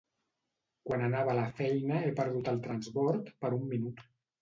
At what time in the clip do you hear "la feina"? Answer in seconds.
1.41-2.01